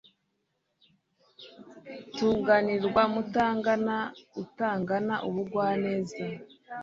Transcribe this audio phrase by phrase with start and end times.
[2.15, 3.97] tunganirwa mutangana
[4.43, 6.23] itangana ubugwaneza